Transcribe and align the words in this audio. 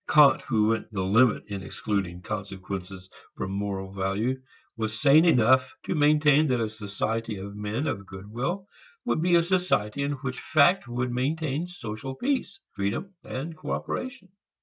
Kant, 0.09 0.41
who 0.47 0.69
went 0.69 0.91
the 0.91 1.03
limit 1.03 1.43
in 1.45 1.61
excluding 1.61 2.23
consequences 2.23 3.07
from 3.35 3.51
moral 3.51 3.93
value, 3.93 4.41
was 4.75 4.99
sane 4.99 5.25
enough 5.25 5.75
to 5.85 5.93
maintain 5.93 6.47
that 6.47 6.59
a 6.59 6.69
society 6.69 7.37
of 7.37 7.55
men 7.55 7.85
of 7.85 8.07
good 8.07 8.25
will 8.25 8.67
would 9.05 9.21
be 9.21 9.35
a 9.35 9.43
society 9.43 10.03
which 10.07 10.37
in 10.37 10.41
fact 10.41 10.87
would 10.87 11.11
maintain 11.11 11.67
social 11.67 12.15
peace, 12.15 12.61
freedom 12.73 13.13
and 13.23 13.55
cooperation. 13.55 14.29